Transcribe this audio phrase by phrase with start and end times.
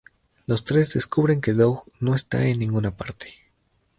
[0.47, 3.27] Los tres descubren que Doug no está en ninguna parte.